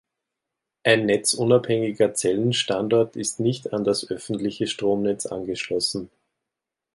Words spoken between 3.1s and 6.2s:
ist nicht an das öffentliche Stromnetz angeschlossen.